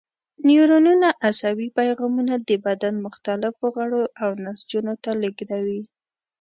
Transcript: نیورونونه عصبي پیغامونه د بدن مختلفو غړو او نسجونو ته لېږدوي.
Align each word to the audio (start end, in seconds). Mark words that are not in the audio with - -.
نیورونونه 0.47 1.07
عصبي 1.29 1.67
پیغامونه 1.77 2.33
د 2.49 2.49
بدن 2.65 2.93
مختلفو 3.05 3.65
غړو 3.75 4.03
او 4.23 4.29
نسجونو 4.43 4.93
ته 5.03 5.11
لېږدوي. 5.21 5.81